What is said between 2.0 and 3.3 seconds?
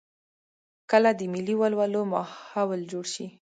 ماحول جوړ شي.